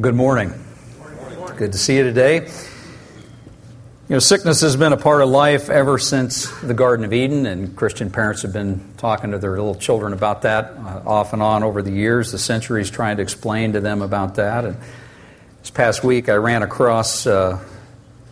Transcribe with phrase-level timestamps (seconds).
[0.00, 0.52] Good morning.
[1.56, 2.40] Good to see you today.
[2.40, 2.50] You
[4.08, 7.76] know, sickness has been a part of life ever since the Garden of Eden, and
[7.76, 11.62] Christian parents have been talking to their little children about that uh, off and on
[11.62, 14.64] over the years, the centuries, trying to explain to them about that.
[14.64, 14.76] And
[15.60, 17.64] this past week, I ran across uh,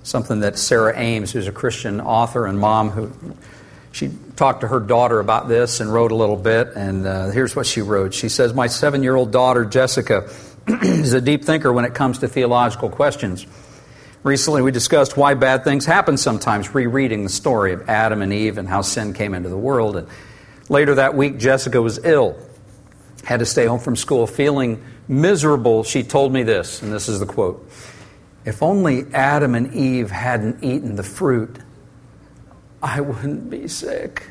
[0.02, 3.36] something that Sarah Ames, who's a Christian author and mom, who
[3.92, 6.72] she talked to her daughter about this and wrote a little bit.
[6.74, 8.14] And uh, here's what she wrote.
[8.14, 10.28] She says, "My seven-year-old daughter Jessica."
[10.82, 13.46] is a deep thinker when it comes to theological questions.
[14.22, 18.56] Recently, we discussed why bad things happen sometimes, rereading the story of Adam and Eve
[18.56, 19.96] and how sin came into the world.
[19.96, 20.08] And
[20.68, 22.38] later that week, Jessica was ill,
[23.24, 25.82] had to stay home from school, feeling miserable.
[25.82, 27.68] She told me this, and this is the quote
[28.44, 31.58] If only Adam and Eve hadn't eaten the fruit,
[32.80, 34.28] I wouldn't be sick.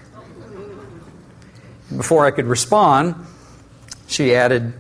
[1.95, 3.15] Before I could respond,
[4.07, 4.73] she added,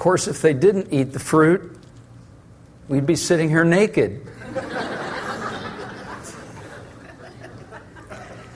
[0.00, 1.78] course, if they didn't eat the fruit,
[2.88, 4.26] we'd be sitting here naked.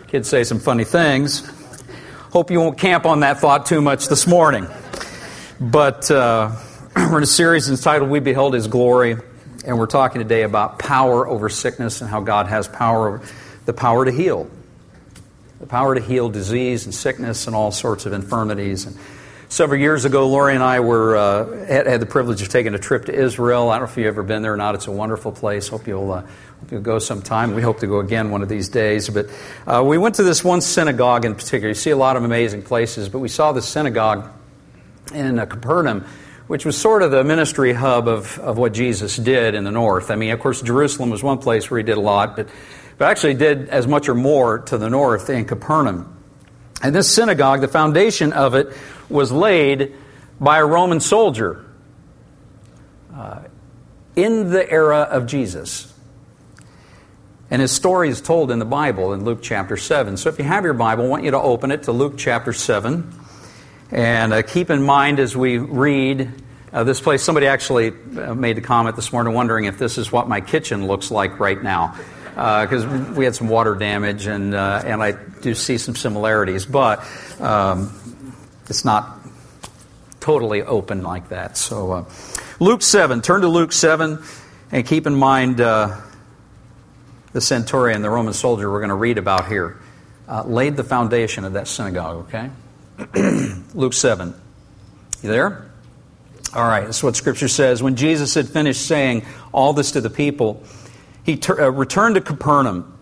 [0.09, 1.47] Kids say some funny things.
[2.33, 4.67] Hope you won't camp on that thought too much this morning.
[5.61, 6.57] But uh,
[6.97, 9.17] we're in a series entitled We Behold His Glory,
[9.67, 13.21] and we're talking today about power over sickness and how God has power,
[13.67, 14.49] the power to heal.
[15.61, 18.87] The power to heal disease and sickness and all sorts of infirmities.
[18.87, 18.97] And
[19.55, 22.79] Several years ago, Lori and I were uh, had, had, the privilege of taking a
[22.81, 23.71] trip to Israel.
[23.71, 24.75] I don't know if you've ever been there or not.
[24.75, 25.69] It's a wonderful place.
[25.69, 27.55] Hope you'll, uh, hope you'll go sometime.
[27.55, 29.09] We hope to go again one of these days.
[29.09, 29.31] But
[29.65, 31.69] uh, we went to this one synagogue in particular.
[31.69, 34.29] You see a lot of amazing places, but we saw the synagogue
[35.15, 36.05] in uh, Capernaum
[36.49, 40.11] which was sort of the ministry hub of, of what Jesus did in the north.
[40.11, 42.49] I mean, of course, Jerusalem was one place where he did a lot, but,
[42.99, 46.15] but actually did as much or more to the north in Capernaum.
[46.83, 48.77] And this synagogue, the foundation of it
[49.09, 49.95] was laid
[50.41, 51.65] by a Roman soldier
[53.15, 53.41] uh,
[54.17, 55.93] in the era of Jesus.
[57.51, 60.17] And his story is told in the Bible in Luke chapter 7.
[60.17, 62.53] So if you have your Bible, I want you to open it to Luke chapter
[62.53, 63.13] 7.
[63.91, 66.31] And uh, keep in mind as we read
[66.73, 70.11] uh, this place, somebody actually uh, made a comment this morning wondering if this is
[70.11, 71.97] what my kitchen looks like right now.
[72.31, 76.67] Because uh, we had some water damage, and, uh, and I do see some similarities.
[76.67, 77.07] But
[77.41, 77.93] um,
[78.69, 79.19] it's not
[80.21, 81.57] totally open like that.
[81.57, 82.05] So, uh,
[82.61, 84.23] Luke 7, turn to Luke 7
[84.73, 86.01] and keep in mind uh,
[87.33, 89.79] the centurion, the Roman soldier we're going to read about here,
[90.29, 92.51] uh, laid the foundation of that synagogue, okay?
[93.75, 94.35] Luke 7.
[95.23, 95.71] You there?
[96.55, 97.83] All right, that's what Scripture says.
[97.83, 100.63] When Jesus had finished saying all this to the people,
[101.25, 102.94] he ter- uh, returned to Capernaum.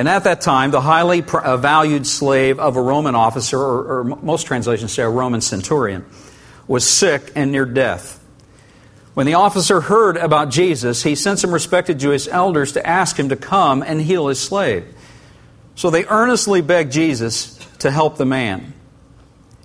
[0.00, 4.04] And at that time, the highly uh, valued slave of a Roman officer, or, or,
[4.04, 6.06] most translations say a Roman centurion,
[6.66, 8.18] was sick and near death.
[9.12, 13.28] When the officer heard about Jesus, he sent some respected Jewish elders to ask him
[13.28, 14.86] to come and heal his slave.
[15.74, 18.72] So they earnestly begged Jesus to help the man.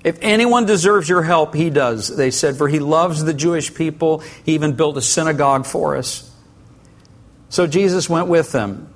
[0.04, 4.20] If anyone deserves your help, he does, they said, for he loves the Jewish people.
[4.44, 6.30] He even built a synagogue for us.
[7.48, 8.90] So Jesus went with them.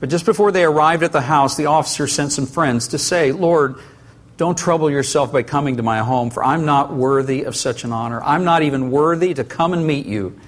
[0.00, 3.32] But just before they arrived at the house, the officer sent some friends to say,
[3.32, 3.76] Lord,
[4.36, 7.92] don't trouble yourself by coming to my home, for I'm not worthy of such an
[7.92, 8.22] honor.
[8.22, 10.38] I'm not even worthy to come and meet you.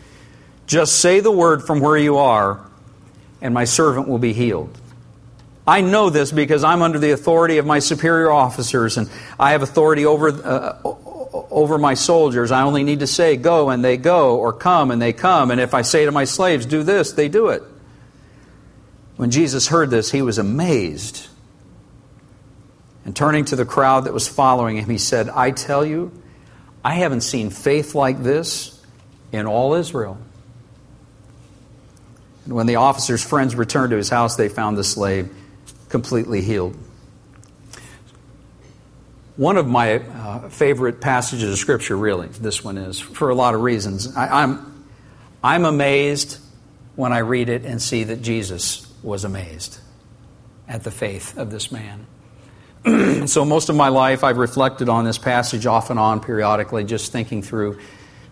[0.68, 2.60] Just say the word from where you are,
[3.40, 4.78] and my servant will be healed.
[5.66, 9.62] I know this because I'm under the authority of my superior officers, and I have
[9.62, 12.52] authority over, uh, over my soldiers.
[12.52, 15.50] I only need to say, Go, and they go, or come, and they come.
[15.50, 17.64] And if I say to my slaves, Do this, they do it.
[19.20, 21.28] When Jesus heard this, he was amazed.
[23.04, 26.10] And turning to the crowd that was following him, he said, I tell you,
[26.82, 28.82] I haven't seen faith like this
[29.30, 30.16] in all Israel.
[32.46, 35.30] And when the officer's friends returned to his house, they found the slave
[35.90, 36.74] completely healed.
[39.36, 43.54] One of my uh, favorite passages of Scripture, really, this one is, for a lot
[43.54, 44.16] of reasons.
[44.16, 44.86] I, I'm,
[45.44, 46.38] I'm amazed
[46.96, 49.78] when I read it and see that Jesus was amazed
[50.68, 52.06] at the faith of this man.
[53.26, 57.12] so, most of my life, I've reflected on this passage off and on periodically, just
[57.12, 57.78] thinking through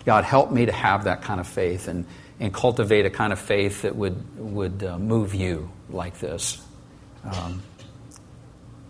[0.05, 2.07] God, help me to have that kind of faith and,
[2.41, 6.63] and cultivate a kind of faith that would, would uh, move you like this.
[7.25, 7.63] Um,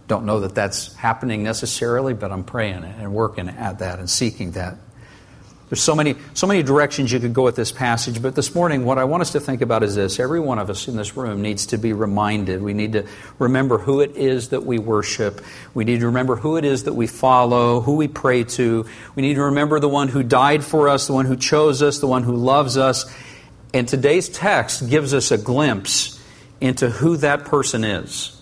[0.06, 4.52] don't know that that's happening necessarily, but I'm praying and working at that and seeking
[4.52, 4.76] that.
[5.68, 8.86] There's so many, so many directions you could go with this passage, but this morning,
[8.86, 10.18] what I want us to think about is this.
[10.18, 12.62] Every one of us in this room needs to be reminded.
[12.62, 13.06] We need to
[13.38, 15.42] remember who it is that we worship.
[15.74, 18.86] We need to remember who it is that we follow, who we pray to.
[19.14, 21.98] We need to remember the one who died for us, the one who chose us,
[21.98, 23.04] the one who loves us.
[23.74, 26.18] And today's text gives us a glimpse
[26.62, 28.40] into who that person is.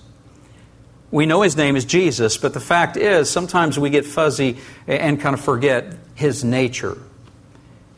[1.10, 5.20] We know his name is Jesus, but the fact is, sometimes we get fuzzy and
[5.20, 6.96] kind of forget his nature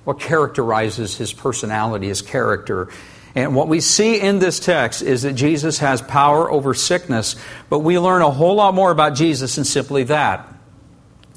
[0.08, 2.88] what characterizes his personality, his character.
[3.34, 7.36] And what we see in this text is that Jesus has power over sickness,
[7.68, 10.48] but we learn a whole lot more about Jesus than simply that.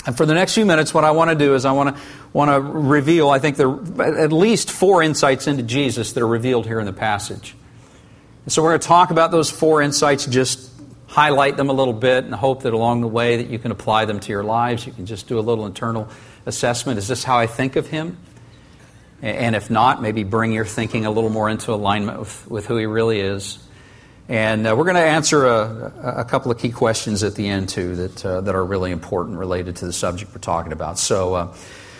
[0.05, 2.01] And for the next few minutes, what I want to do is I want to,
[2.31, 6.27] want to reveal, I think, there are at least four insights into Jesus that are
[6.27, 7.53] revealed here in the passage.
[8.45, 10.71] And so we're going to talk about those four insights, just
[11.07, 14.05] highlight them a little bit, and hope that along the way that you can apply
[14.05, 14.87] them to your lives.
[14.87, 16.07] You can just do a little internal
[16.45, 16.99] assessment.
[16.99, 18.17] Is this how I think of him?
[19.21, 22.77] And if not, maybe bring your thinking a little more into alignment with, with who
[22.77, 23.59] he really is.
[24.27, 27.69] And uh, we're going to answer a, a, couple of key questions at the end,
[27.69, 30.97] too, that, uh, that are really important related to the subject we're talking about.
[30.97, 31.53] So, uh,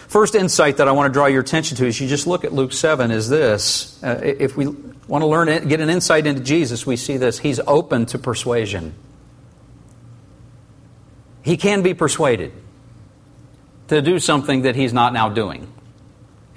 [0.07, 2.53] first insight that I want to draw your attention to as you just look at
[2.53, 4.01] Luke 7 is this.
[4.01, 7.37] Uh, if we want to learn, get an insight into Jesus, we see this.
[7.37, 8.95] He's open to persuasion.
[11.43, 12.53] He can be persuaded
[13.89, 15.67] to do something that he's not now doing.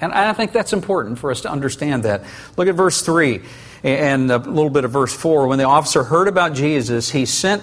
[0.01, 2.25] And I think that's important for us to understand that.
[2.57, 3.41] Look at verse 3
[3.83, 5.47] and a little bit of verse 4.
[5.47, 7.63] When the officer heard about Jesus, he sent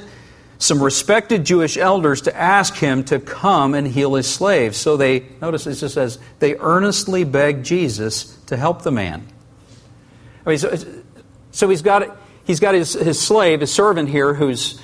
[0.57, 4.77] some respected Jewish elders to ask him to come and heal his slaves.
[4.77, 9.25] So they, notice it just says, they earnestly begged Jesus to help the man.
[10.45, 10.77] I mean, so,
[11.51, 14.79] so he's got, he's got his, his slave, his servant here, who's,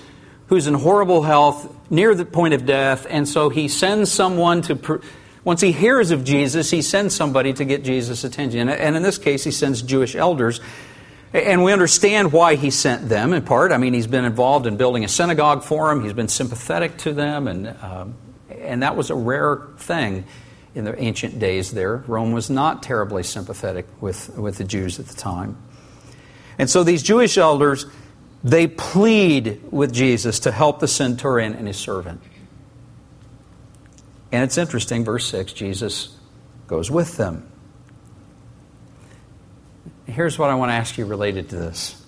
[0.48, 5.02] who's in horrible health, near the point of death, and so he sends someone to
[5.44, 8.70] once he hears of Jesus, he sends somebody to get Jesus' attention.
[8.70, 10.60] And in this case, he sends Jewish elders.
[11.34, 13.72] And we understand why he sent them in part.
[13.72, 17.14] I mean, he's been involved in building a synagogue for them, he's been sympathetic to
[17.14, 18.16] them, and, um,
[18.50, 20.26] and that was a rare thing
[20.74, 21.98] in the ancient days there.
[22.08, 25.58] Rome was not terribly sympathetic with, with the Jews at the time.
[26.60, 27.86] And so these Jewish elders,
[28.44, 32.22] they plead with Jesus to help the centurion and his servant.
[34.32, 36.16] And it's interesting, verse 6, Jesus
[36.68, 37.50] goes with them.
[40.06, 42.02] Here's what I want to ask you related to this.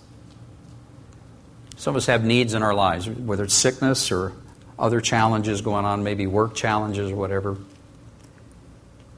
[1.77, 4.33] Some of us have needs in our lives, whether it's sickness or
[4.77, 7.57] other challenges going on, maybe work challenges or whatever.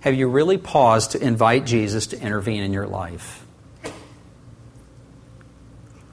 [0.02, 3.46] Have you really paused to invite Jesus to intervene in your life?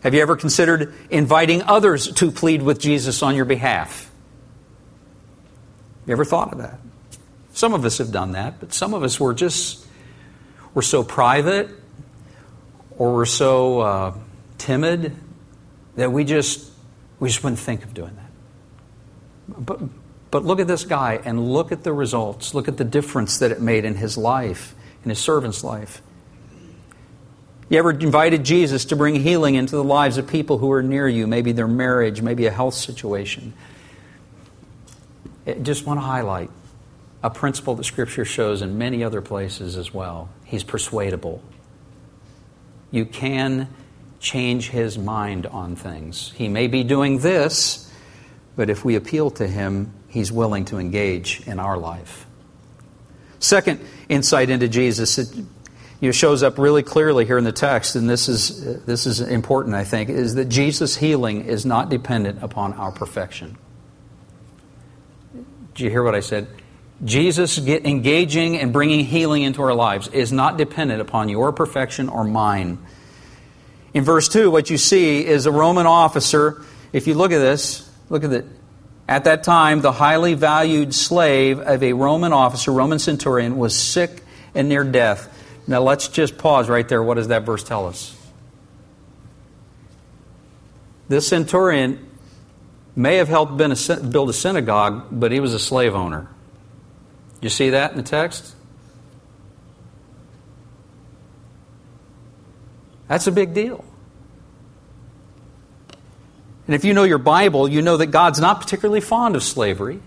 [0.02, 4.07] Have you ever considered inviting others to plead with Jesus on your behalf?
[6.08, 6.80] You ever thought of that?
[7.52, 9.86] Some of us have done that, but some of us were just,
[10.72, 11.68] we're so private
[12.96, 14.14] or we're so uh,
[14.56, 15.14] timid
[15.96, 16.72] that we just,
[17.20, 19.66] we just wouldn't think of doing that.
[19.66, 19.80] But,
[20.30, 22.54] but look at this guy and look at the results.
[22.54, 26.00] Look at the difference that it made in his life, in his servant's life.
[27.68, 31.06] You ever invited Jesus to bring healing into the lives of people who are near
[31.06, 33.52] you, maybe their marriage, maybe a health situation?
[35.48, 36.50] I just want to highlight
[37.22, 40.28] a principle that Scripture shows in many other places as well.
[40.44, 41.42] He's persuadable.
[42.90, 43.68] You can
[44.20, 46.32] change his mind on things.
[46.36, 47.90] He may be doing this,
[48.56, 52.26] but if we appeal to him, he's willing to engage in our life.
[53.38, 55.34] Second insight into Jesus it
[56.00, 59.20] you know, shows up really clearly here in the text, and this is, this is
[59.20, 63.56] important, I think, is that Jesus' healing is not dependent upon our perfection.
[65.78, 66.48] Did you hear what I said?
[67.04, 72.24] Jesus engaging and bringing healing into our lives is not dependent upon your perfection or
[72.24, 72.78] mine.
[73.94, 76.64] In verse 2, what you see is a Roman officer.
[76.92, 78.46] If you look at this, look at it.
[79.08, 84.24] At that time, the highly valued slave of a Roman officer, Roman centurion, was sick
[84.56, 85.32] and near death.
[85.68, 87.04] Now let's just pause right there.
[87.04, 88.16] What does that verse tell us?
[91.08, 92.07] This centurion
[92.98, 96.28] may have helped build a synagogue, but he was a slave owner.
[97.40, 98.56] You see that in the text?
[103.06, 103.84] That's a big deal.
[106.66, 110.00] And if you know your Bible, you know that God's not particularly fond of slavery.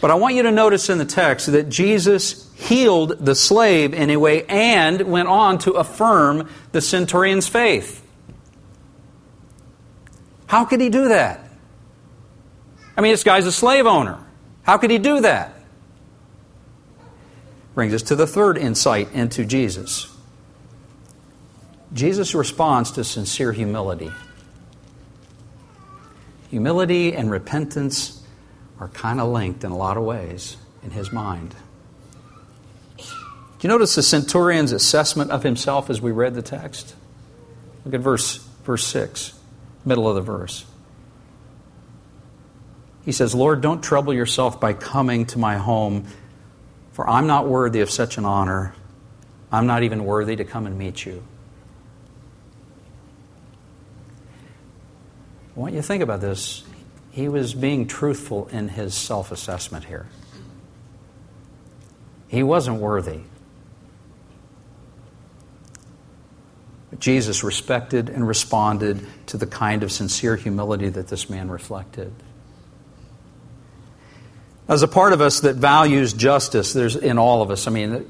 [0.00, 4.10] But I want you to notice in the text that Jesus healed the slave in
[4.10, 8.01] a way and went on to affirm the centurion's faith.
[10.52, 11.40] How could he do that?
[12.94, 14.18] I mean, this guy's a slave owner.
[14.64, 15.54] How could he do that?
[17.74, 20.14] Brings us to the third insight into Jesus.
[21.94, 24.12] Jesus responds to sincere humility.
[26.50, 28.22] Humility and repentance
[28.78, 31.54] are kind of linked in a lot of ways in his mind.
[32.98, 33.04] Do
[33.62, 36.94] you notice the centurion's assessment of himself as we read the text?
[37.86, 39.32] Look at verse, verse 6,
[39.84, 40.64] middle of the verse.
[43.04, 46.06] He says, Lord, don't trouble yourself by coming to my home,
[46.92, 48.74] for I'm not worthy of such an honor.
[49.50, 51.22] I'm not even worthy to come and meet you.
[55.56, 56.62] I want you to think about this.
[57.10, 60.06] He was being truthful in his self assessment here.
[62.28, 63.20] He wasn't worthy.
[66.98, 72.12] Jesus respected and responded to the kind of sincere humility that this man reflected.
[74.68, 77.66] As a part of us that values justice, there's in all of us.
[77.66, 78.08] I mean,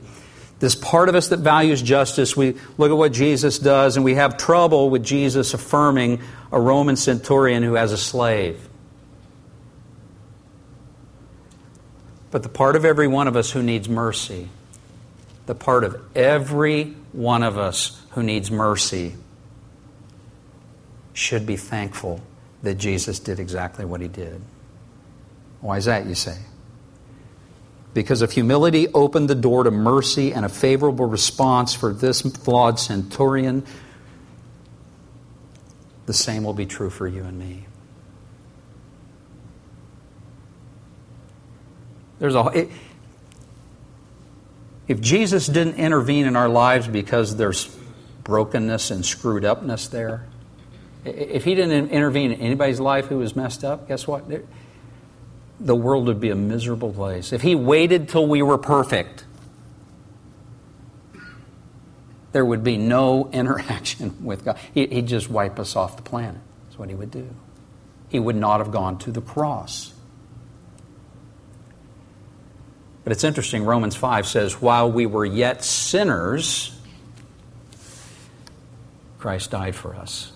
[0.58, 4.14] this part of us that values justice, we look at what Jesus does, and we
[4.14, 6.20] have trouble with Jesus affirming
[6.52, 8.68] a Roman centurion who has a slave.
[12.30, 14.48] But the part of every one of us who needs mercy,
[15.46, 19.14] the part of every one of us who needs mercy,
[21.12, 22.20] should be thankful
[22.62, 24.40] that Jesus did exactly what he did.
[25.60, 26.38] Why is that, you say?
[27.94, 32.78] because if humility opened the door to mercy and a favorable response for this flawed
[32.78, 33.64] centurion,
[36.06, 37.66] the same will be true for you and me.
[42.18, 42.70] There's a it,
[44.88, 47.74] if Jesus didn't intervene in our lives because there's
[48.24, 50.26] brokenness and screwed upness there,
[51.04, 54.24] if he didn't intervene in anybody's life who was messed up, guess what?
[55.64, 57.32] the world would be a miserable place.
[57.32, 59.24] If he waited till we were perfect,
[62.32, 64.58] there would be no interaction with God.
[64.74, 66.40] He'd just wipe us off the planet.
[66.66, 67.28] That's what he would do.
[68.08, 69.94] He would not have gone to the cross.
[73.04, 76.78] But it's interesting, Romans 5 says, while we were yet sinners,
[79.18, 80.32] Christ died for us.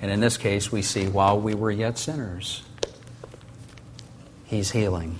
[0.00, 2.62] And in this case, we see while we were yet sinners,
[4.44, 5.18] He's healing,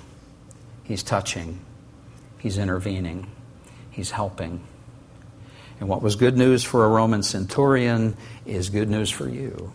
[0.85, 1.61] He's touching,
[2.39, 3.27] He's intervening,
[3.91, 4.63] He's helping.
[5.79, 9.73] And what was good news for a Roman centurion is good news for you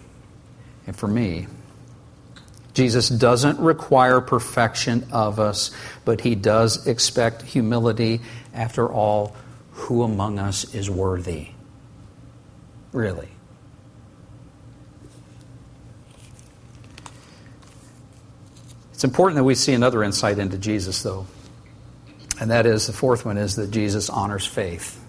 [0.86, 1.48] and for me.
[2.76, 5.72] Jesus doesn't require perfection of us,
[6.04, 8.22] but he does expect humility.
[8.54, 9.36] After all,
[9.72, 11.48] who among us is worthy?
[12.92, 13.30] Really?
[18.94, 21.28] It's important that we see another insight into Jesus, though.
[22.40, 25.02] And that is the fourth one is that Jesus honors faith.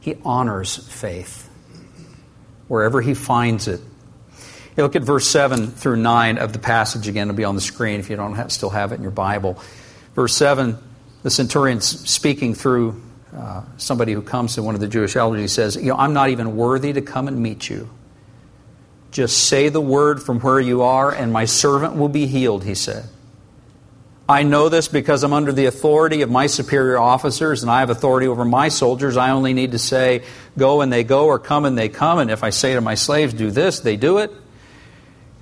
[0.00, 1.48] He honors faith
[2.66, 3.80] wherever he finds it.
[4.76, 7.28] Look at verse 7 through 9 of the passage again.
[7.28, 9.58] It'll be on the screen if you don't have, still have it in your Bible.
[10.14, 10.78] Verse 7,
[11.22, 13.02] the centurion's speaking through
[13.34, 15.40] uh, somebody who comes to one of the Jewish elders.
[15.40, 17.90] He says, You know, I'm not even worthy to come and meet you.
[19.10, 22.74] Just say the word from where you are, and my servant will be healed, he
[22.74, 23.04] said.
[24.28, 27.90] I know this because I'm under the authority of my superior officers, and I have
[27.90, 29.16] authority over my soldiers.
[29.16, 30.24] I only need to say,
[30.58, 32.18] Go and they go, or come and they come.
[32.18, 34.32] And if I say to my slaves, Do this, they do it.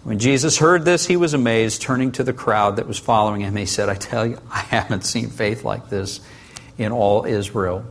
[0.04, 1.80] When Jesus heard this, he was amazed.
[1.80, 5.04] Turning to the crowd that was following him, he said, I tell you, I haven't
[5.04, 6.20] seen faith like this
[6.76, 7.84] in all Israel.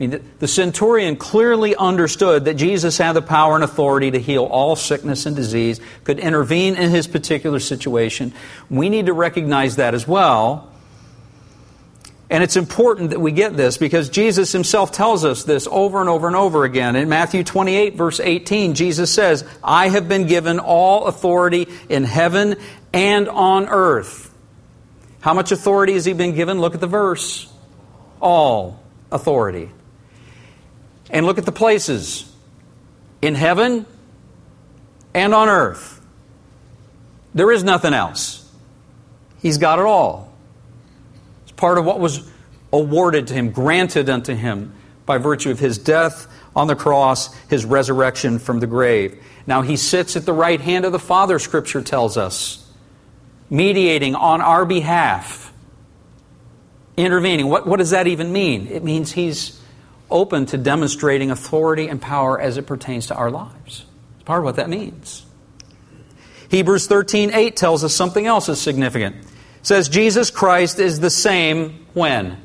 [0.00, 4.44] I mean, the centurion clearly understood that Jesus had the power and authority to heal
[4.44, 8.32] all sickness and disease, could intervene in his particular situation.
[8.68, 10.72] We need to recognize that as well.
[12.30, 16.10] And it's important that we get this because Jesus himself tells us this over and
[16.10, 16.94] over and over again.
[16.94, 22.56] In Matthew 28, verse 18, Jesus says, I have been given all authority in heaven
[22.92, 24.30] and on earth.
[25.20, 26.60] How much authority has he been given?
[26.60, 27.50] Look at the verse.
[28.20, 29.70] All authority.
[31.10, 32.30] And look at the places
[33.22, 33.86] in heaven
[35.14, 35.98] and on earth.
[37.34, 38.46] There is nothing else.
[39.40, 40.27] He's got it all.
[41.58, 42.26] Part of what was
[42.72, 44.72] awarded to him, granted unto him
[45.04, 49.22] by virtue of his death on the cross, his resurrection from the grave.
[49.46, 52.64] Now he sits at the right hand of the Father, Scripture tells us,
[53.50, 55.52] mediating on our behalf,
[56.96, 57.48] intervening.
[57.48, 58.68] What, what does that even mean?
[58.68, 59.60] It means he's
[60.10, 63.84] open to demonstrating authority and power as it pertains to our lives.
[64.14, 65.26] It's part of what that means.
[66.50, 69.16] Hebrews 13 8 tells us something else is significant.
[69.62, 72.38] Says Jesus Christ is the same when?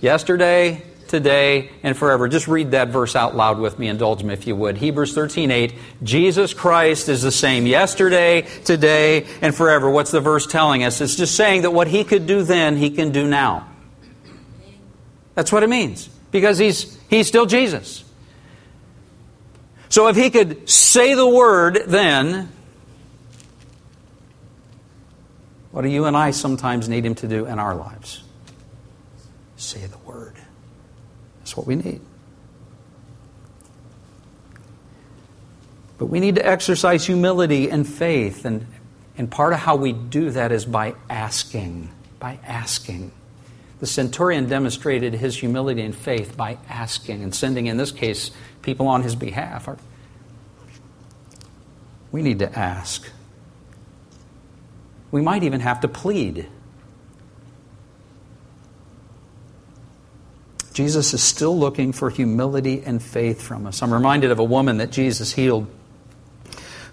[0.00, 2.26] Yesterday, today, and forever.
[2.26, 3.88] Just read that verse out loud with me.
[3.88, 4.78] Indulge me if you would.
[4.78, 5.74] Hebrews 13 8.
[6.02, 9.90] Jesus Christ is the same yesterday, today, and forever.
[9.90, 11.00] What's the verse telling us?
[11.00, 13.68] It's just saying that what he could do then, he can do now.
[15.34, 16.08] That's what it means.
[16.30, 18.04] Because he's, he's still Jesus.
[19.90, 22.50] So if he could say the word then,
[25.72, 28.22] what do you and I sometimes need him to do in our lives?
[29.56, 30.36] Say the word.
[31.38, 32.00] That's what we need.
[35.98, 38.44] But we need to exercise humility and faith.
[38.44, 38.66] And,
[39.16, 41.90] and part of how we do that is by asking.
[42.18, 43.12] By asking.
[43.80, 48.88] The centurion demonstrated his humility and faith by asking and sending, in this case, people
[48.88, 49.68] on his behalf.
[52.10, 53.08] We need to ask.
[55.12, 56.48] We might even have to plead.
[60.72, 63.82] Jesus is still looking for humility and faith from us.
[63.82, 65.66] I'm reminded of a woman that Jesus healed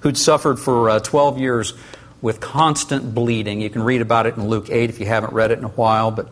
[0.02, 1.74] who'd suffered for uh, 12 years
[2.22, 3.62] with constant bleeding.
[3.62, 5.70] You can read about it in Luke 8 if you haven't read it in a
[5.70, 6.28] while, but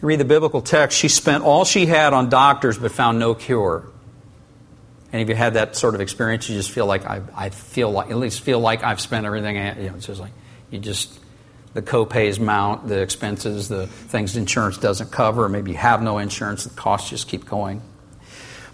[0.00, 3.34] you read the biblical text, she spent all she had on doctors but found no
[3.34, 3.84] cure.
[5.12, 7.90] And if you had that sort of experience, you just feel like I, I feel
[7.90, 9.56] like at least feel like I've spent everything.
[9.56, 10.32] You know, it's just like
[10.70, 11.18] you just
[11.74, 16.64] the co-pays mount, the expenses, the things insurance doesn't cover, maybe you have no insurance,
[16.64, 17.82] the costs just keep going.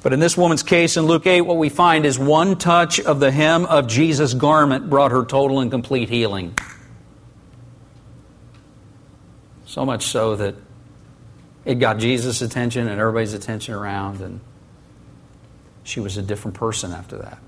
[0.03, 3.21] But in this woman's case in Luke 8, what we find is one touch of
[3.21, 6.57] the hem of Jesus' garment brought her total and complete healing.
[9.67, 10.55] So much so that
[11.65, 14.41] it got Jesus' attention and everybody's attention around, and
[15.85, 17.39] she was a different person after that.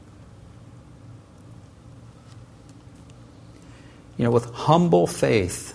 [4.16, 5.74] You know, with humble faith,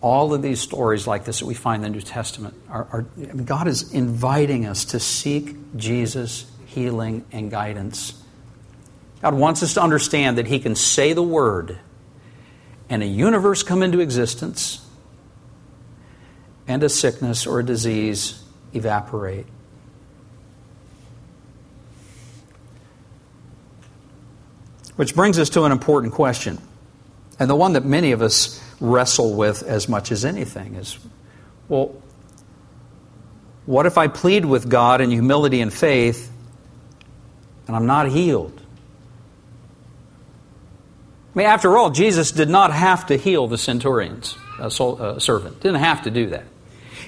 [0.00, 3.06] all of these stories like this that we find in the New Testament are, are
[3.16, 8.22] I mean, God is inviting us to seek Jesus' healing and guidance.
[9.20, 11.78] God wants us to understand that He can say the word
[12.88, 14.86] and a universe come into existence
[16.68, 19.46] and a sickness or a disease evaporate.
[24.96, 26.58] Which brings us to an important question,
[27.38, 30.98] and the one that many of us wrestle with as much as anything is
[31.68, 31.94] well,
[33.66, 36.30] what if I plead with God in humility and faith
[37.66, 38.62] and I'm not healed?
[41.34, 45.60] I mean, after all, Jesus did not have to heal the centurion's uh, uh, servant.
[45.60, 46.44] Didn't have to do that.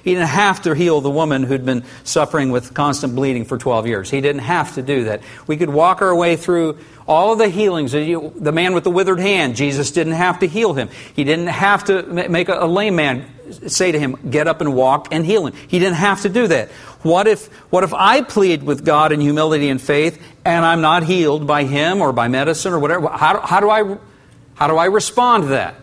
[0.08, 3.86] He didn't have to heal the woman who'd been suffering with constant bleeding for 12
[3.86, 4.10] years.
[4.10, 5.20] He didn't have to do that.
[5.46, 7.92] We could walk our way through all of the healings.
[7.92, 10.88] The man with the withered hand, Jesus didn't have to heal him.
[11.14, 13.30] He didn't have to make a lame man
[13.66, 15.52] say to him, get up and walk and heal him.
[15.68, 16.70] He didn't have to do that.
[17.02, 21.02] What if, what if I plead with God in humility and faith and I'm not
[21.02, 23.08] healed by him or by medicine or whatever?
[23.08, 23.98] How, how, do, I,
[24.54, 25.74] how do I respond to that?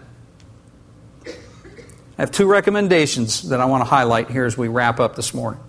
[2.17, 5.33] I have two recommendations that I want to highlight here as we wrap up this
[5.33, 5.59] morning.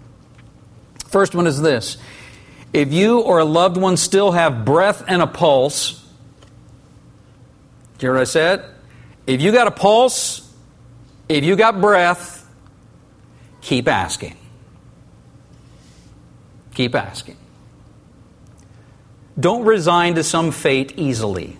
[1.07, 1.99] First one is this
[2.73, 5.93] if you or a loved one still have breath and a pulse,
[7.99, 8.65] do you hear what I said?
[9.27, 10.53] If you got a pulse,
[11.29, 12.49] if you got breath,
[13.61, 14.37] keep asking.
[16.75, 17.39] Keep asking.
[19.41, 21.59] Don't resign to some fate easily.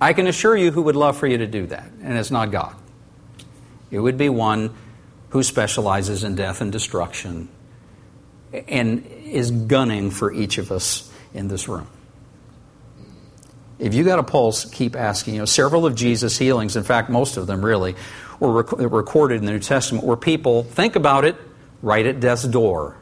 [0.00, 2.50] I can assure you who would love for you to do that, and it's not
[2.50, 2.74] God.
[3.94, 4.74] It would be one
[5.30, 7.48] who specializes in death and destruction
[8.52, 11.86] and is gunning for each of us in this room.
[13.78, 15.34] If you got a pulse, keep asking.
[15.34, 17.94] You know, several of Jesus' healings, in fact, most of them really,
[18.40, 21.36] were rec- recorded in the New Testament where people, think about it,
[21.82, 22.96] right at death's door.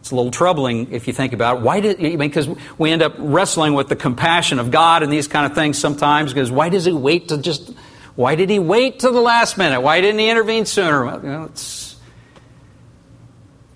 [0.00, 1.62] It's a little troubling if you think about it.
[1.62, 5.10] Why did, I mean, because we end up wrestling with the compassion of God and
[5.10, 7.72] these kind of things sometimes, because why does He wait to just
[8.16, 9.80] why did he wait till the last minute?
[9.80, 11.16] Why didn't he intervene sooner?
[11.16, 11.96] You know, it's,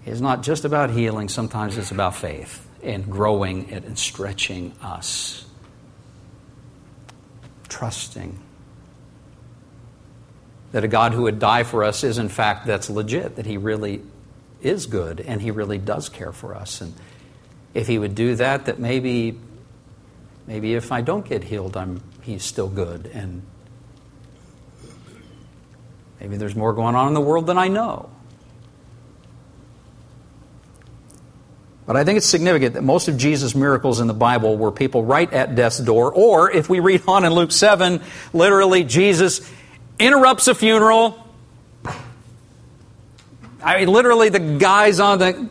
[0.06, 5.44] it's not just about healing, sometimes it's about faith and growing it and stretching us.
[7.68, 8.38] Trusting
[10.72, 13.56] that a God who would die for us is, in fact, that's legit, that he
[13.56, 14.02] really
[14.60, 16.80] is good and he really does care for us.
[16.80, 16.94] And
[17.74, 19.38] if he would do that, that maybe,
[20.46, 23.42] maybe if I don't get healed, I'm, he's still good and
[26.20, 28.10] Maybe there's more going on in the world than I know.
[31.86, 35.04] But I think it's significant that most of Jesus' miracles in the Bible were people
[35.04, 38.02] right at death's door, or if we read on in Luke 7,
[38.34, 39.40] literally Jesus
[39.98, 41.24] interrupts a funeral.
[43.62, 45.48] I mean, literally, the guys on the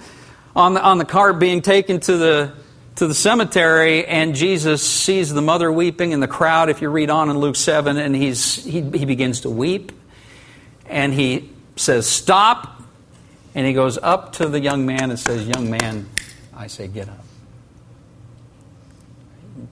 [0.55, 2.53] on the on the cart being taken to the
[2.97, 6.69] to the cemetery, and Jesus sees the mother weeping in the crowd.
[6.69, 9.91] If you read on in Luke seven, and he's he, he begins to weep,
[10.89, 12.81] and he says, "Stop,"
[13.55, 16.09] and he goes up to the young man and says, "Young man,
[16.55, 17.23] I say, get up."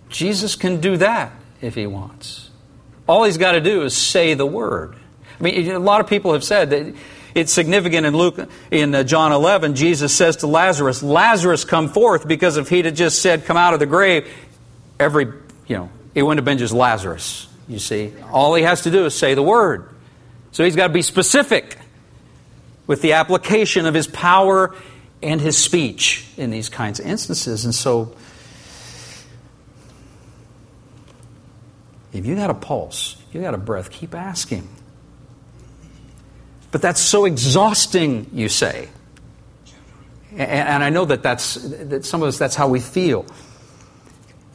[0.09, 2.49] Jesus can do that if he wants.
[3.07, 4.95] All he's got to do is say the word.
[5.39, 6.95] I mean, a lot of people have said that
[7.35, 8.39] it's significant in Luke,
[8.71, 12.95] in uh, John 11, Jesus says to Lazarus, Lazarus, come forth, because if he'd have
[12.95, 14.33] just said, come out of the grave,
[14.97, 15.25] every,
[15.67, 18.13] you know, it wouldn't have been just Lazarus, you see.
[18.31, 19.89] All he has to do is say the word.
[20.55, 21.77] So he's got to be specific
[22.87, 24.73] with the application of his power
[25.21, 27.65] and his speech in these kinds of instances.
[27.65, 28.15] And so,
[32.13, 34.65] if you got a pulse, you got a breath, keep asking.
[36.71, 38.87] But that's so exhausting, you say.
[40.37, 43.25] And, I know that that's that some of us that's how we feel.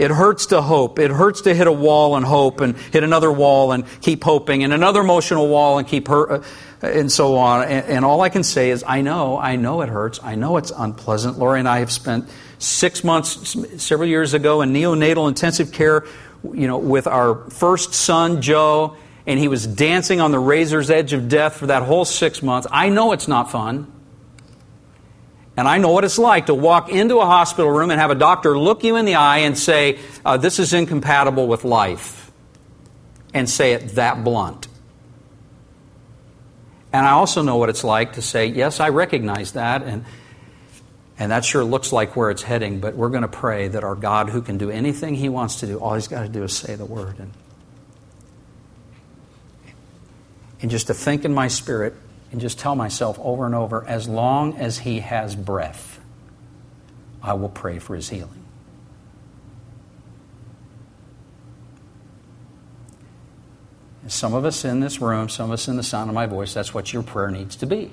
[0.00, 0.98] It hurts to hope.
[0.98, 4.64] It hurts to hit a wall and hope and hit another wall and keep hoping
[4.64, 7.68] and another emotional wall and keep hurt uh, and so on.
[7.68, 10.18] And, and all I can say is, I know, I know it hurts.
[10.22, 11.38] I know it's unpleasant.
[11.38, 16.06] Lori and I have spent six months, several years ago, in neonatal intensive care,
[16.44, 21.12] you know, with our first son, Joe, and he was dancing on the razor's edge
[21.12, 22.66] of death for that whole six months.
[22.70, 23.92] I know it's not fun.
[25.60, 28.14] And I know what it's like to walk into a hospital room and have a
[28.14, 32.32] doctor look you in the eye and say, uh, This is incompatible with life.
[33.34, 34.68] And say it that blunt.
[36.94, 39.82] And I also know what it's like to say, Yes, I recognize that.
[39.82, 40.06] And,
[41.18, 42.80] and that sure looks like where it's heading.
[42.80, 45.66] But we're going to pray that our God, who can do anything He wants to
[45.66, 47.18] do, all He's got to do is say the word.
[47.18, 47.32] And
[50.62, 51.96] and just to think in my spirit
[52.32, 56.00] and just tell myself over and over as long as he has breath,
[57.22, 58.44] I will pray for his healing.
[64.02, 66.26] And Some of us in this room, some of us in the sound of my
[66.26, 67.90] voice, that's what your prayer needs to be.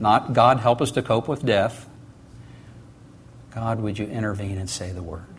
[0.00, 1.88] Not, God, help us to cope with death.
[3.50, 5.37] God, would you intervene and say the word?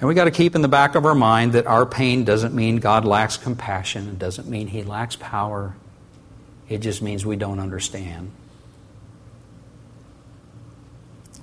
[0.00, 2.54] And we got to keep in the back of our mind that our pain doesn't
[2.54, 4.08] mean God lacks compassion.
[4.08, 5.74] It doesn't mean He lacks power.
[6.68, 8.30] It just means we don't understand.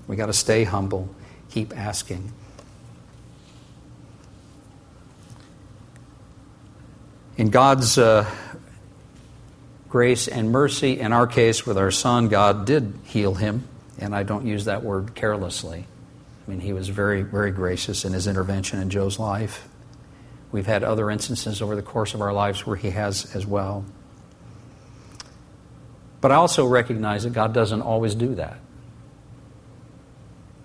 [0.08, 1.14] We got to stay humble,
[1.50, 2.32] keep asking.
[7.38, 8.30] In God's uh,
[9.90, 14.24] grace and mercy, in our case with our son, God did heal him, and I
[14.24, 15.88] don't use that word carelessly.
[16.46, 19.68] I mean, he was very, very gracious in his intervention in Joe's life.
[20.52, 23.86] We've had other instances over the course of our lives where he has as well.
[26.22, 28.58] But I also recognize that God doesn't always do that.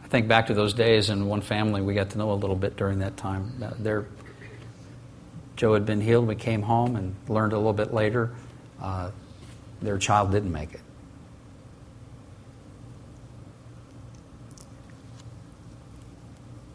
[0.05, 2.57] I think back to those days in one family we got to know a little
[2.57, 3.63] bit during that time.
[3.63, 4.07] Uh, there,
[5.57, 6.27] Joe had been healed.
[6.27, 8.33] We came home and learned a little bit later
[8.81, 9.11] uh,
[9.83, 10.81] their child didn't make it.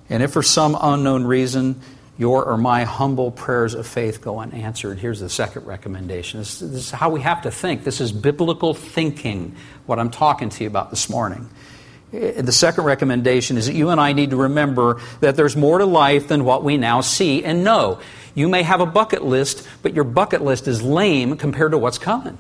[0.10, 1.82] And if for some unknown reason
[2.18, 6.40] your or my humble prayers of faith go unanswered, here's the second recommendation.
[6.40, 7.84] This, this, is how we have to think.
[7.84, 11.50] This is biblical thinking, what I'm talking to you about this morning.
[12.14, 15.80] Eh, the second recommendation is that you and I need to remember that there's more
[15.80, 18.00] to life than what we now see and know.
[18.34, 21.98] You may have a bucket list, but your bucket list is lame compared to what's
[21.98, 22.38] coming.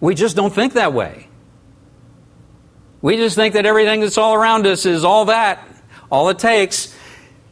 [0.00, 1.28] We just don't think that way.
[3.02, 5.66] We just think that everything that's all around us is all that.
[6.10, 6.94] All it takes,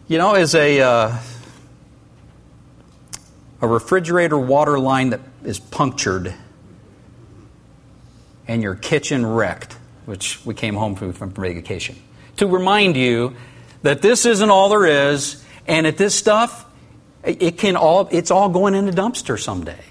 [0.06, 1.18] you know, is a, uh,
[3.62, 6.34] a refrigerator water line that is punctured
[8.46, 9.74] and your kitchen wrecked,
[10.06, 11.96] which we came home from, from vacation,
[12.36, 13.36] to remind you
[13.82, 16.66] that this isn't all there is, and that this stuff,
[17.22, 19.84] it can all, it's all going in a dumpster someday.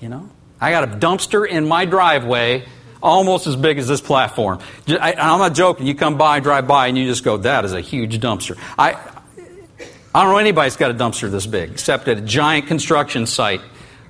[0.00, 2.64] You know, I got a dumpster in my driveway
[3.06, 4.58] almost as big as this platform.
[4.88, 5.86] I, am not joking.
[5.86, 8.58] You come by, drive by, and you just go, that is a huge dumpster.
[8.76, 8.94] I,
[10.14, 13.60] I don't know anybody's got a dumpster this big, except at a giant construction site.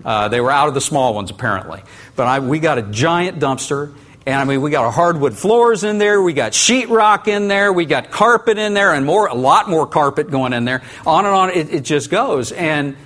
[0.03, 1.83] Uh, they were out of the small ones, apparently.
[2.17, 5.99] But I, we got a giant dumpster, and I mean, we got hardwood floors in
[5.99, 9.69] there, we got sheetrock in there, we got carpet in there, and more, a lot
[9.69, 10.83] more carpet going in there.
[11.07, 12.51] On and on, it, it just goes.
[12.51, 12.97] And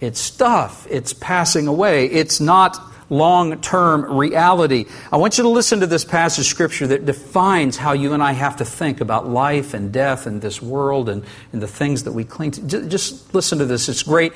[0.00, 0.86] It's stuff.
[0.88, 2.06] It's passing away.
[2.06, 2.78] It's not
[3.14, 4.86] long term reality.
[5.12, 8.22] I want you to listen to this passage of Scripture that defines how you and
[8.22, 12.04] I have to think about life and death and this world and, and the things
[12.04, 12.88] that we cling to.
[12.88, 13.88] Just, listen to this.
[13.88, 14.32] It's great.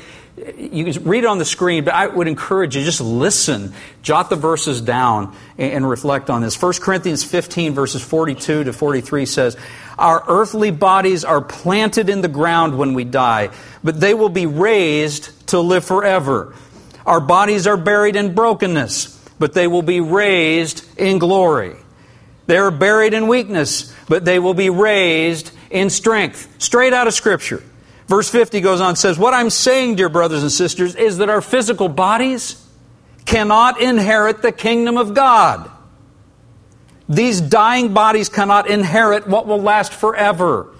[0.56, 4.30] You can read it on the screen, but I would encourage you just listen, jot
[4.30, 6.60] the verses down, and, and reflect on this.
[6.60, 9.56] 1 Corinthians 15, verses 42 to 43 says,
[9.98, 13.50] Our earthly bodies are planted in the ground when we die,
[13.82, 16.54] but they will be raised to live forever.
[17.08, 21.74] Our bodies are buried in brokenness, but they will be raised in glory.
[22.46, 26.54] They are buried in weakness, but they will be raised in strength.
[26.58, 27.62] Straight out of Scripture.
[28.08, 31.40] Verse 50 goes on says, What I'm saying, dear brothers and sisters, is that our
[31.40, 32.62] physical bodies
[33.24, 35.70] cannot inherit the kingdom of God.
[37.08, 40.74] These dying bodies cannot inherit what will last forever.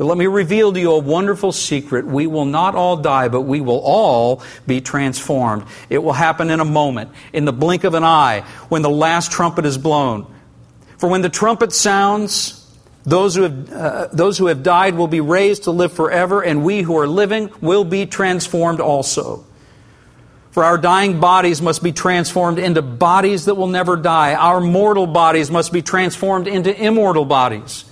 [0.00, 2.06] But let me reveal to you a wonderful secret.
[2.06, 5.64] We will not all die, but we will all be transformed.
[5.90, 9.30] It will happen in a moment, in the blink of an eye, when the last
[9.30, 10.26] trumpet is blown.
[10.96, 12.66] For when the trumpet sounds,
[13.02, 16.64] those who, have, uh, those who have died will be raised to live forever, and
[16.64, 19.44] we who are living will be transformed also.
[20.52, 24.32] For our dying bodies must be transformed into bodies that will never die.
[24.32, 27.84] Our mortal bodies must be transformed into immortal bodies.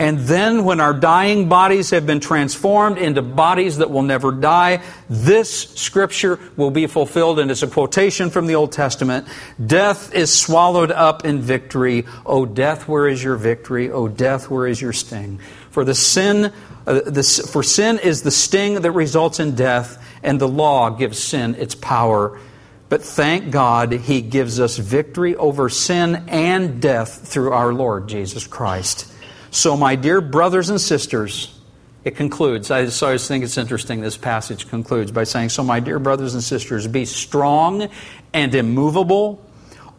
[0.00, 4.80] And then, when our dying bodies have been transformed into bodies that will never die,
[5.10, 7.38] this scripture will be fulfilled.
[7.38, 9.28] And it's a quotation from the Old Testament
[9.64, 12.06] Death is swallowed up in victory.
[12.24, 13.90] O death, where is your victory?
[13.90, 15.38] O death, where is your sting?
[15.70, 16.50] For the sin,
[16.86, 21.56] uh, for sin is the sting that results in death, and the law gives sin
[21.56, 22.40] its power.
[22.88, 28.46] But thank God, He gives us victory over sin and death through our Lord Jesus
[28.46, 29.12] Christ.
[29.50, 31.58] So, my dear brothers and sisters,
[32.04, 32.70] it concludes.
[32.70, 34.00] I always think it's interesting.
[34.00, 37.88] This passage concludes by saying, So, my dear brothers and sisters, be strong
[38.32, 39.44] and immovable.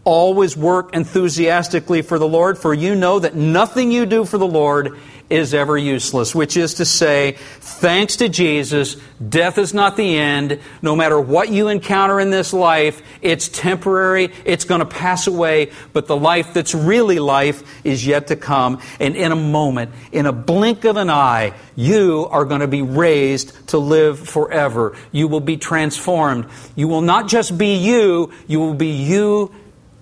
[0.04, 4.48] Always work enthusiastically for the Lord, for you know that nothing you do for the
[4.48, 4.98] Lord
[5.32, 8.98] is ever useless, which is to say, thanks to Jesus,
[9.30, 10.60] death is not the end.
[10.82, 15.72] No matter what you encounter in this life, it's temporary, it's going to pass away,
[15.94, 18.82] but the life that's really life is yet to come.
[19.00, 22.82] And in a moment, in a blink of an eye, you are going to be
[22.82, 24.98] raised to live forever.
[25.14, 26.48] You will be transformed.
[26.76, 29.54] You will not just be you, you will be you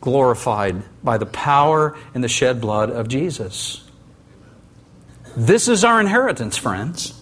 [0.01, 3.85] glorified by the power and the shed blood of Jesus.
[5.35, 7.13] This is our inheritance, friends.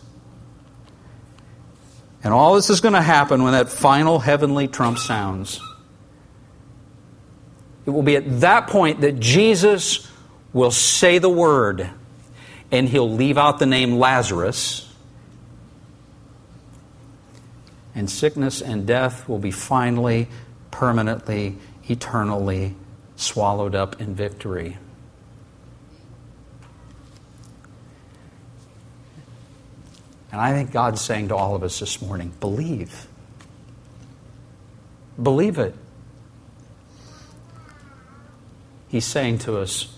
[2.23, 5.61] And all this is going to happen when that final heavenly trump sounds.
[7.85, 10.11] It will be at that point that Jesus
[10.51, 11.89] will say the word
[12.71, 14.91] and he'll leave out the name Lazarus.
[17.95, 20.27] And sickness and death will be finally,
[20.69, 21.57] permanently,
[21.89, 22.75] eternally
[23.15, 24.77] swallowed up in victory.
[30.31, 33.07] And I think God's saying to all of us this morning believe.
[35.21, 35.73] Believe it.
[38.87, 39.93] He's saying to us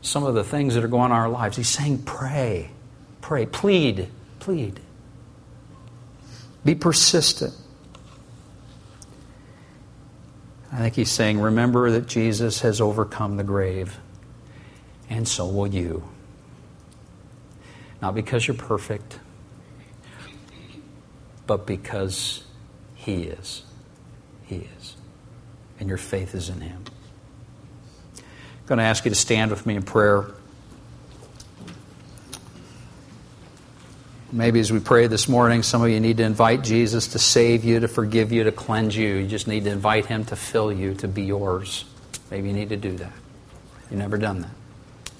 [0.00, 1.56] some of the things that are going on in our lives.
[1.56, 2.70] He's saying, pray,
[3.20, 4.80] pray, plead, plead.
[6.64, 7.54] Be persistent.
[10.72, 13.98] I think he's saying, remember that Jesus has overcome the grave,
[15.10, 16.02] and so will you.
[18.00, 19.20] Not because you're perfect
[21.46, 22.44] but because
[22.94, 23.62] He is.
[24.44, 24.96] He is.
[25.78, 26.84] And your faith is in Him.
[28.16, 30.30] I'm going to ask you to stand with me in prayer.
[34.34, 37.64] Maybe as we pray this morning, some of you need to invite Jesus to save
[37.64, 39.16] you, to forgive you, to cleanse you.
[39.16, 41.84] You just need to invite Him to fill you, to be yours.
[42.30, 43.12] Maybe you need to do that.
[43.90, 45.12] You've never done that.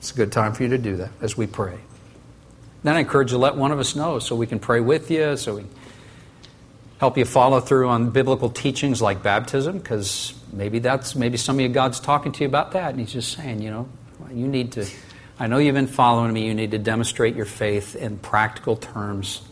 [0.00, 1.78] It's a good time for you to do that as we pray.
[2.82, 5.10] Then I encourage you to let one of us know so we can pray with
[5.10, 5.64] you, so we
[7.00, 11.62] help you follow through on biblical teachings like baptism, because maybe that's maybe some of
[11.62, 13.88] you God's talking to you about that, and He's just saying, you know,
[14.30, 14.86] you need to.
[15.38, 16.46] I know you've been following me.
[16.46, 19.42] You need to demonstrate your faith in practical terms.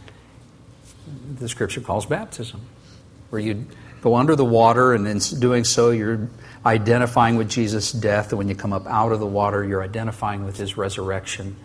[1.38, 2.61] The Scripture calls baptism,
[3.31, 3.66] where you
[4.01, 6.29] go under the water, and in doing so, you're
[6.64, 10.44] identifying with Jesus' death, and when you come up out of the water, you're identifying
[10.44, 11.57] with His resurrection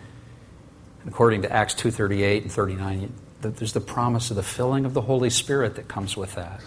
[1.02, 5.00] And according to Acts 2.38 and 39, there's the promise of the filling of the
[5.00, 6.60] Holy Spirit that comes with that.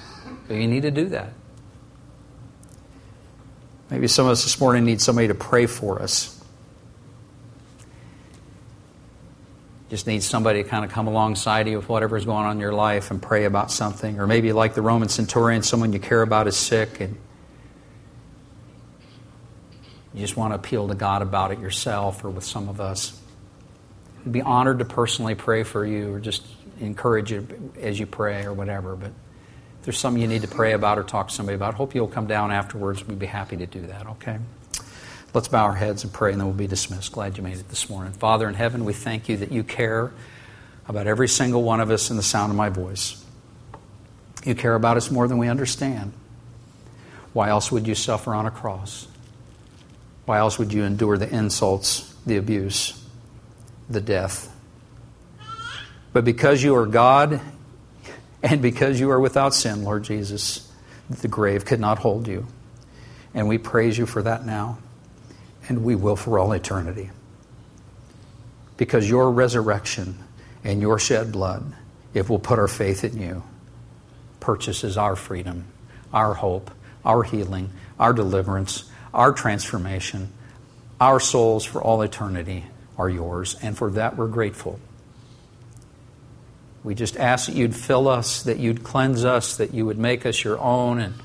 [0.48, 1.30] But you need to do that.
[3.90, 6.35] Maybe some of us this morning need somebody to pray for us.
[9.90, 12.74] Just need somebody to kind of come alongside you with whatever's going on in your
[12.74, 14.20] life and pray about something.
[14.20, 17.16] Or maybe like the Roman centurion, someone you care about is sick and
[20.14, 23.20] you just want to appeal to God about it yourself or with some of us.
[24.26, 26.44] I'd be honored to personally pray for you or just
[26.80, 27.48] encourage you
[27.80, 28.96] as you pray or whatever.
[28.96, 31.94] But if there's something you need to pray about or talk to somebody about, hope
[31.94, 33.06] you'll come down afterwards.
[33.06, 34.40] We'd be happy to do that, okay?
[35.36, 37.12] Let's bow our heads and pray, and then we'll be dismissed.
[37.12, 38.14] Glad you made it this morning.
[38.14, 40.14] Father in heaven, we thank you that you care
[40.88, 43.22] about every single one of us in the sound of my voice.
[44.46, 46.14] You care about us more than we understand.
[47.34, 49.10] Why else would you suffer on a cross?
[50.24, 53.06] Why else would you endure the insults, the abuse,
[53.90, 54.56] the death?
[56.14, 57.42] But because you are God
[58.42, 60.72] and because you are without sin, Lord Jesus,
[61.10, 62.48] the grave could not hold you.
[63.34, 64.78] And we praise you for that now
[65.68, 67.10] and we will for all eternity.
[68.78, 70.18] Because your resurrection
[70.64, 71.74] and your shed blood,
[72.14, 73.44] if we'll put our faith in you,
[74.40, 75.66] purchases our freedom,
[76.14, 76.72] our hope,
[77.04, 80.32] our healing, our deliverance, our transformation.
[81.00, 82.66] Our souls for all eternity
[82.98, 84.80] are yours, and for that we're grateful.
[86.84, 90.26] We just ask that you'd fill us, that you'd cleanse us, that you would make
[90.26, 91.16] us your own, and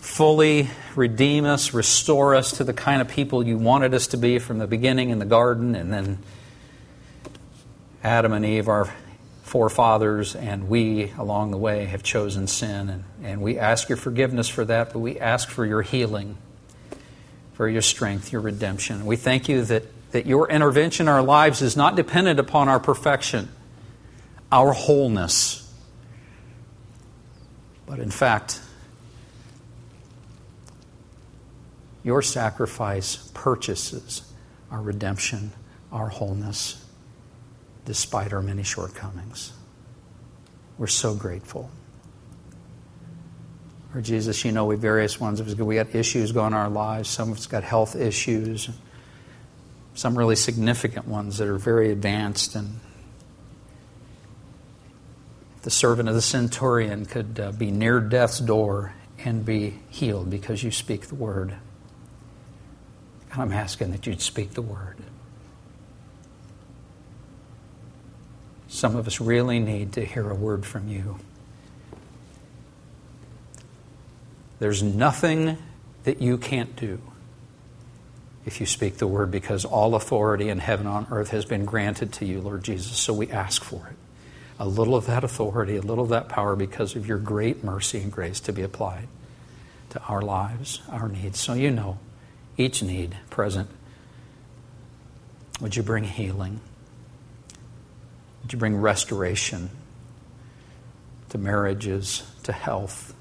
[0.00, 4.38] fully redeem us, restore us to the kind of people you wanted us to be
[4.38, 6.18] from the beginning in the garden, and then
[8.02, 8.92] Adam and Eve, our
[9.42, 12.88] forefathers, and we along the way have chosen sin.
[12.88, 16.38] And, and we ask your forgiveness for that, but we ask for your healing,
[17.52, 19.04] for your strength, your redemption.
[19.04, 22.80] We thank you that, that your intervention in our lives is not dependent upon our
[22.80, 23.50] perfection,
[24.50, 25.70] our wholeness,
[27.86, 28.60] but in fact,
[32.02, 34.22] Your sacrifice purchases
[34.70, 35.52] our redemption,
[35.92, 36.84] our wholeness,
[37.84, 39.52] despite our many shortcomings.
[40.78, 41.70] We're so grateful.
[43.92, 47.08] Lord Jesus, you know we've various ones us, we got issues going in our lives.
[47.08, 48.70] Some of us got health issues,
[49.94, 52.54] some really significant ones that are very advanced.
[52.54, 52.78] And
[55.62, 60.62] the servant of the centurion could uh, be near death's door and be healed because
[60.62, 61.56] you speak the word.
[63.32, 64.96] And I'm asking that you'd speak the word.
[68.68, 71.18] Some of us really need to hear a word from you.
[74.58, 75.58] There's nothing
[76.04, 77.00] that you can't do
[78.46, 81.64] if you speak the word because all authority in heaven and on earth has been
[81.64, 82.96] granted to you, Lord Jesus.
[82.96, 83.96] So we ask for it.
[84.58, 87.98] A little of that authority, a little of that power because of your great mercy
[88.00, 89.08] and grace to be applied
[89.90, 91.40] to our lives, our needs.
[91.40, 91.98] So you know
[92.60, 93.70] each need present.
[95.60, 96.60] Would you bring healing?
[98.42, 99.70] Would you bring restoration
[101.30, 103.14] to marriages, to health,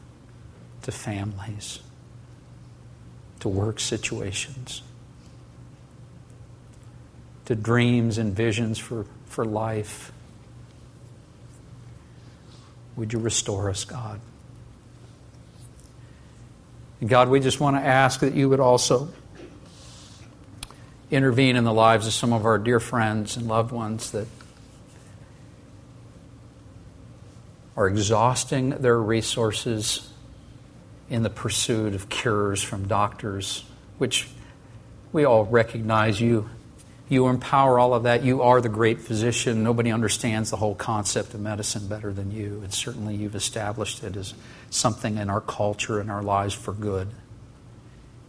[0.84, 1.80] to families,
[3.40, 4.82] to work situations,
[7.46, 10.12] to dreams and visions for, for life?
[12.96, 14.20] Would you restore us, God?
[17.00, 19.10] And God, we just want to ask that you would also
[21.12, 24.28] intervene in the lives of some of our dear friends and loved ones that
[27.76, 30.12] are exhausting their resources
[31.10, 33.64] in the pursuit of cures from doctors,
[33.98, 34.28] which
[35.12, 36.50] we all recognize you.
[37.08, 38.24] You empower all of that.
[38.24, 39.64] You are the great physician.
[39.64, 42.62] Nobody understands the whole concept of medicine better than you.
[42.64, 44.36] And certainly you've established it as
[44.70, 47.08] something in our culture and our lives for good.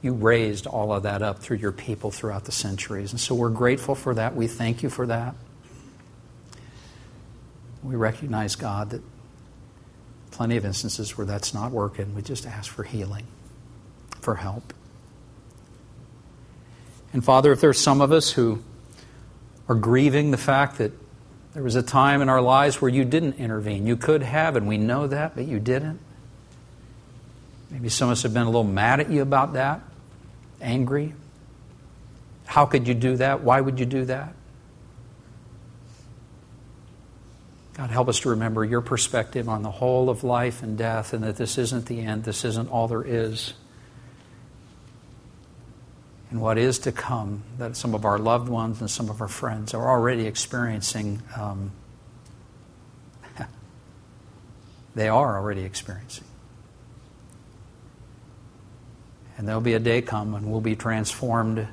[0.03, 3.11] You raised all of that up through your people throughout the centuries.
[3.11, 4.35] And so we're grateful for that.
[4.35, 5.35] We thank you for that.
[7.83, 9.03] We recognize, God, that
[10.31, 13.27] plenty of instances where that's not working, we just ask for healing,
[14.21, 14.73] for help.
[17.13, 18.63] And Father, if there's some of us who
[19.69, 20.93] are grieving the fact that
[21.53, 24.67] there was a time in our lives where you didn't intervene, you could have, and
[24.69, 25.99] we know that, but you didn't.
[27.71, 29.81] Maybe some of us have been a little mad at you about that
[30.61, 31.15] angry?
[32.47, 33.43] How could you do that?
[33.43, 34.35] Why would you do that?
[37.75, 41.25] God, help us to remember your perspective on the whole of life and death, and
[41.25, 43.55] that this isn't the end, this isn't all there is.
[46.31, 49.29] And what is to come, that some of our loved ones and some of our
[49.29, 51.73] friends are already experiencing, um,
[54.95, 56.27] they are already experiencing.
[59.41, 61.67] And there'll be a day come when we'll be transformed,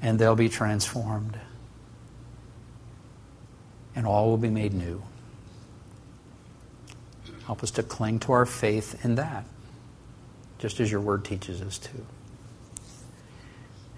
[0.00, 1.38] and they'll be transformed.
[3.94, 5.02] and all will be made new.
[7.46, 9.44] Help us to cling to our faith in that,
[10.58, 11.90] just as your word teaches us to.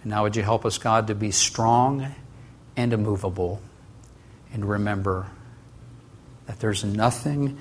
[0.02, 2.14] And now, would you help us, God, to be strong
[2.76, 3.60] and immovable
[4.52, 5.28] and remember
[6.46, 7.58] that there's nothing,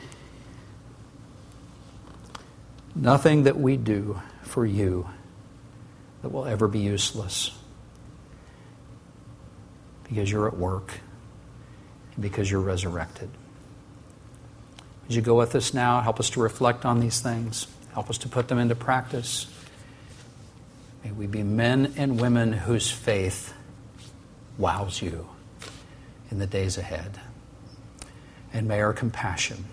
[2.96, 5.08] nothing that we do for you
[6.22, 7.52] that will ever be useless
[10.08, 11.00] because you're at work
[12.14, 13.30] and because you're resurrected.
[15.04, 16.02] Would you go with us now?
[16.02, 17.68] Help us to reflect on these things.
[17.94, 19.48] Help us to put them into practice.
[21.04, 23.54] May we be men and women whose faith
[24.58, 25.28] wows you
[26.32, 27.20] in the days ahead.
[28.52, 29.66] And may our compassion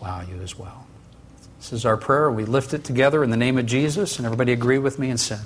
[0.00, 0.86] wow you as well.
[1.60, 2.30] This is our prayer.
[2.30, 4.16] We lift it together in the name of Jesus.
[4.16, 5.38] And everybody agree with me and say,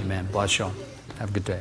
[0.00, 0.28] Amen.
[0.32, 0.72] Bless you all.
[1.20, 1.60] Have a good day.